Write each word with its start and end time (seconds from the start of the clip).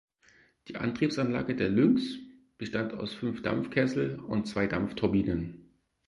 Die 0.67 0.77
Antriebsanlage 0.77 1.55
der 1.55 1.69
"Lynx" 1.69 2.17
bestand 2.57 2.95
aus 2.95 3.13
fünf 3.13 3.43
Dampfkessel 3.43 4.17
und 4.19 4.47
zwei 4.47 4.65
Dampfturbinen. 4.65 5.69